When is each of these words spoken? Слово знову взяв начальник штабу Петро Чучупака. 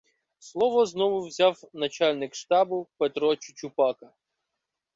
Слово 0.39 0.85
знову 0.85 1.25
взяв 1.27 1.61
начальник 1.73 2.35
штабу 2.35 2.87
Петро 2.97 3.35
Чучупака. 3.35 4.13